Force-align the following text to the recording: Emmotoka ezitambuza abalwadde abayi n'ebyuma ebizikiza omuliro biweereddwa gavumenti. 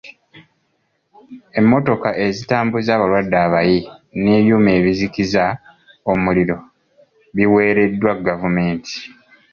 Emmotoka 1.59 2.09
ezitambuza 2.25 2.89
abalwadde 2.93 3.37
abayi 3.45 3.79
n'ebyuma 4.21 4.69
ebizikiza 4.79 5.43
omuliro 6.11 6.57
biweereddwa 7.35 8.11
gavumenti. 8.27 8.95